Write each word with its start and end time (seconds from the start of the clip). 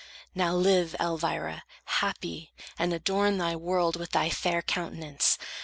"Now 0.33 0.55
live, 0.55 0.95
Elvira, 0.99 1.63
happy, 1.85 2.51
and 2.79 2.91
adorn 2.91 3.37
The 3.37 3.55
world 3.55 3.97
with 3.97 4.09
thy 4.13 4.31
fair 4.31 4.63
countenance. 4.63 5.37